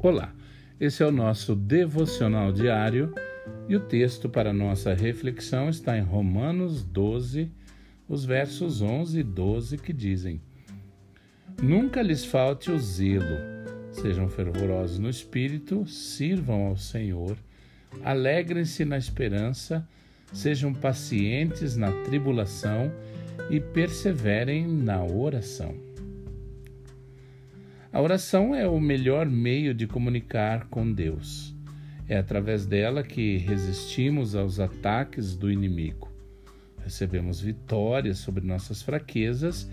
Olá, 0.00 0.32
esse 0.78 1.02
é 1.02 1.06
o 1.06 1.10
nosso 1.10 1.56
devocional 1.56 2.52
diário 2.52 3.12
e 3.68 3.74
o 3.74 3.80
texto 3.80 4.28
para 4.28 4.52
nossa 4.52 4.94
reflexão 4.94 5.68
está 5.68 5.98
em 5.98 6.02
Romanos 6.02 6.84
12, 6.84 7.50
os 8.08 8.24
versos 8.24 8.80
11 8.80 9.18
e 9.18 9.22
12 9.24 9.76
que 9.76 9.92
dizem: 9.92 10.40
Nunca 11.60 12.00
lhes 12.00 12.24
falte 12.24 12.70
o 12.70 12.78
zelo, 12.78 13.38
sejam 13.90 14.28
fervorosos 14.28 15.00
no 15.00 15.10
espírito, 15.10 15.84
sirvam 15.88 16.68
ao 16.68 16.76
Senhor, 16.76 17.36
alegrem-se 18.04 18.84
na 18.84 18.98
esperança, 18.98 19.84
sejam 20.32 20.72
pacientes 20.72 21.76
na 21.76 21.90
tribulação 22.04 22.92
e 23.50 23.58
perseverem 23.58 24.64
na 24.64 25.02
oração. 25.02 25.87
A 27.98 28.00
oração 28.00 28.54
é 28.54 28.64
o 28.64 28.78
melhor 28.78 29.26
meio 29.26 29.74
de 29.74 29.84
comunicar 29.84 30.68
com 30.68 30.92
Deus. 30.92 31.52
É 32.08 32.16
através 32.16 32.64
dela 32.64 33.02
que 33.02 33.38
resistimos 33.38 34.36
aos 34.36 34.60
ataques 34.60 35.34
do 35.34 35.50
inimigo. 35.50 36.08
Recebemos 36.84 37.40
vitórias 37.40 38.18
sobre 38.18 38.46
nossas 38.46 38.82
fraquezas 38.82 39.68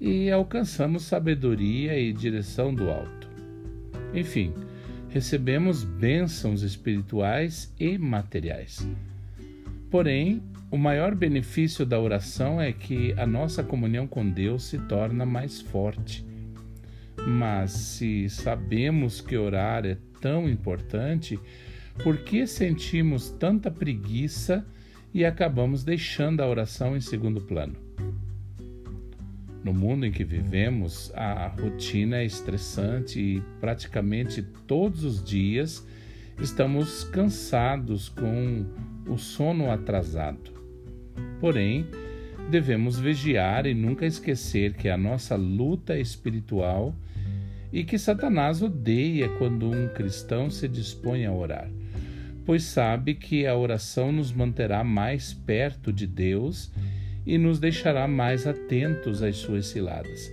e 0.00 0.30
alcançamos 0.30 1.02
sabedoria 1.02 1.98
e 1.98 2.12
direção 2.12 2.72
do 2.72 2.88
alto. 2.88 3.28
Enfim, 4.14 4.54
recebemos 5.08 5.82
bênçãos 5.82 6.62
espirituais 6.62 7.74
e 7.80 7.98
materiais. 7.98 8.88
Porém, 9.90 10.40
o 10.70 10.78
maior 10.78 11.16
benefício 11.16 11.84
da 11.84 11.98
oração 11.98 12.60
é 12.60 12.72
que 12.72 13.12
a 13.18 13.26
nossa 13.26 13.64
comunhão 13.64 14.06
com 14.06 14.24
Deus 14.30 14.62
se 14.62 14.78
torna 14.78 15.26
mais 15.26 15.60
forte 15.60 16.24
mas 17.26 17.70
se 17.70 18.28
sabemos 18.28 19.20
que 19.20 19.36
orar 19.36 19.86
é 19.86 19.96
tão 20.20 20.48
importante, 20.48 21.38
por 22.02 22.18
que 22.18 22.46
sentimos 22.46 23.30
tanta 23.30 23.70
preguiça 23.70 24.66
e 25.14 25.24
acabamos 25.24 25.84
deixando 25.84 26.40
a 26.40 26.48
oração 26.48 26.96
em 26.96 27.00
segundo 27.00 27.40
plano? 27.40 27.76
No 29.64 29.74
mundo 29.74 30.06
em 30.06 30.12
que 30.12 30.22
vivemos, 30.22 31.10
a 31.14 31.48
rotina 31.48 32.18
é 32.18 32.24
estressante 32.24 33.18
e 33.18 33.42
praticamente 33.60 34.40
todos 34.40 35.02
os 35.02 35.24
dias 35.24 35.84
estamos 36.40 37.02
cansados 37.02 38.08
com 38.08 38.64
o 39.08 39.16
sono 39.16 39.70
atrasado. 39.70 40.52
Porém, 41.40 41.86
devemos 42.50 42.98
vigiar 42.98 43.66
e 43.66 43.74
nunca 43.74 44.06
esquecer 44.06 44.74
que 44.74 44.88
a 44.88 44.96
nossa 44.96 45.34
luta 45.36 45.98
espiritual 45.98 46.94
e 47.72 47.84
que 47.84 47.98
Satanás 47.98 48.62
odeia 48.62 49.28
quando 49.30 49.70
um 49.70 49.88
cristão 49.88 50.50
se 50.50 50.68
dispõe 50.68 51.26
a 51.26 51.32
orar, 51.32 51.68
pois 52.44 52.62
sabe 52.62 53.14
que 53.14 53.46
a 53.46 53.56
oração 53.56 54.12
nos 54.12 54.32
manterá 54.32 54.84
mais 54.84 55.34
perto 55.34 55.92
de 55.92 56.06
Deus 56.06 56.70
e 57.26 57.36
nos 57.36 57.58
deixará 57.58 58.06
mais 58.06 58.46
atentos 58.46 59.22
às 59.22 59.36
suas 59.36 59.66
ciladas. 59.66 60.32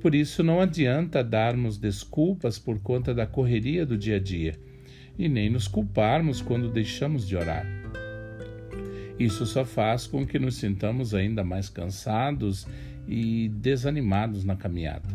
Por 0.00 0.14
isso, 0.14 0.42
não 0.42 0.60
adianta 0.60 1.22
darmos 1.22 1.76
desculpas 1.78 2.58
por 2.58 2.80
conta 2.80 3.14
da 3.14 3.26
correria 3.26 3.86
do 3.86 3.96
dia 3.96 4.16
a 4.16 4.20
dia 4.20 4.58
e 5.18 5.28
nem 5.28 5.50
nos 5.50 5.68
culparmos 5.68 6.40
quando 6.40 6.70
deixamos 6.70 7.28
de 7.28 7.36
orar. 7.36 7.81
Isso 9.18 9.46
só 9.46 9.64
faz 9.64 10.06
com 10.06 10.26
que 10.26 10.38
nos 10.38 10.56
sintamos 10.56 11.14
ainda 11.14 11.44
mais 11.44 11.68
cansados 11.68 12.66
e 13.06 13.48
desanimados 13.48 14.44
na 14.44 14.56
caminhada. 14.56 15.08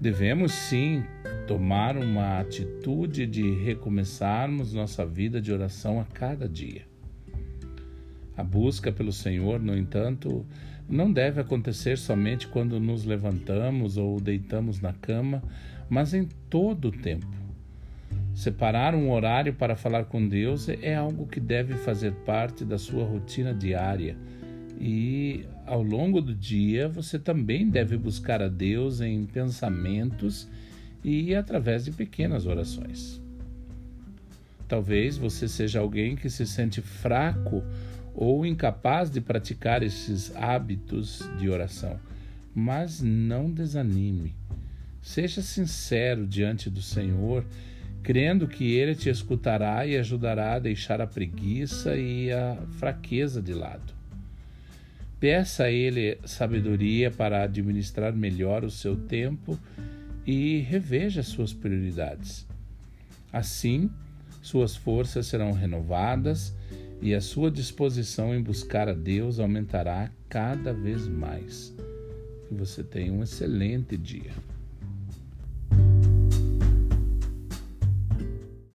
Devemos 0.00 0.52
sim 0.52 1.02
tomar 1.46 1.96
uma 1.96 2.40
atitude 2.40 3.26
de 3.26 3.42
recomeçarmos 3.64 4.72
nossa 4.72 5.04
vida 5.04 5.40
de 5.40 5.52
oração 5.52 6.00
a 6.00 6.04
cada 6.04 6.48
dia. 6.48 6.82
A 8.36 8.42
busca 8.42 8.90
pelo 8.90 9.12
Senhor, 9.12 9.60
no 9.60 9.76
entanto, 9.76 10.46
não 10.88 11.12
deve 11.12 11.40
acontecer 11.40 11.98
somente 11.98 12.48
quando 12.48 12.80
nos 12.80 13.04
levantamos 13.04 13.96
ou 13.96 14.20
deitamos 14.20 14.80
na 14.80 14.92
cama, 14.92 15.42
mas 15.88 16.14
em 16.14 16.26
todo 16.48 16.88
o 16.88 16.92
tempo. 16.92 17.39
Separar 18.40 18.94
um 18.94 19.10
horário 19.10 19.52
para 19.52 19.76
falar 19.76 20.06
com 20.06 20.26
Deus 20.26 20.66
é 20.66 20.94
algo 20.94 21.26
que 21.26 21.38
deve 21.38 21.74
fazer 21.74 22.10
parte 22.24 22.64
da 22.64 22.78
sua 22.78 23.04
rotina 23.04 23.52
diária 23.52 24.16
e 24.80 25.44
ao 25.66 25.82
longo 25.82 26.22
do 26.22 26.34
dia 26.34 26.88
você 26.88 27.18
também 27.18 27.68
deve 27.68 27.98
buscar 27.98 28.40
a 28.40 28.48
Deus 28.48 29.02
em 29.02 29.26
pensamentos 29.26 30.48
e 31.04 31.34
através 31.34 31.84
de 31.84 31.90
pequenas 31.90 32.46
orações. 32.46 33.20
Talvez 34.66 35.18
você 35.18 35.46
seja 35.46 35.80
alguém 35.80 36.16
que 36.16 36.30
se 36.30 36.46
sente 36.46 36.80
fraco 36.80 37.62
ou 38.14 38.46
incapaz 38.46 39.10
de 39.10 39.20
praticar 39.20 39.82
esses 39.82 40.34
hábitos 40.34 41.28
de 41.38 41.50
oração, 41.50 42.00
mas 42.54 43.02
não 43.02 43.50
desanime. 43.50 44.34
Seja 45.02 45.42
sincero 45.42 46.26
diante 46.26 46.70
do 46.70 46.80
Senhor, 46.80 47.44
crendo 48.02 48.48
que 48.48 48.72
Ele 48.74 48.94
te 48.94 49.08
escutará 49.08 49.86
e 49.86 49.96
ajudará 49.96 50.54
a 50.54 50.58
deixar 50.58 51.00
a 51.00 51.06
preguiça 51.06 51.96
e 51.96 52.32
a 52.32 52.56
fraqueza 52.78 53.42
de 53.42 53.52
lado. 53.52 53.92
Peça 55.18 55.64
a 55.64 55.70
Ele 55.70 56.18
sabedoria 56.24 57.10
para 57.10 57.42
administrar 57.42 58.12
melhor 58.12 58.64
o 58.64 58.70
seu 58.70 58.96
tempo 58.96 59.58
e 60.26 60.60
reveja 60.60 61.22
suas 61.22 61.52
prioridades. 61.52 62.46
Assim, 63.32 63.90
suas 64.42 64.74
forças 64.74 65.26
serão 65.26 65.52
renovadas 65.52 66.54
e 67.02 67.14
a 67.14 67.20
sua 67.20 67.50
disposição 67.50 68.34
em 68.34 68.42
buscar 68.42 68.88
a 68.88 68.94
Deus 68.94 69.38
aumentará 69.38 70.10
cada 70.28 70.72
vez 70.72 71.06
mais. 71.06 71.74
Que 72.48 72.54
você 72.54 72.82
tenha 72.82 73.12
um 73.12 73.22
excelente 73.22 73.96
dia. 73.96 74.32